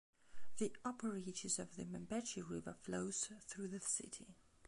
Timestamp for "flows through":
2.73-3.67